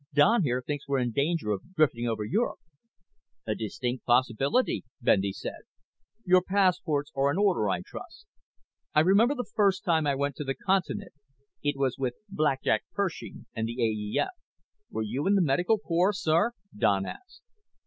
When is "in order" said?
7.29-7.69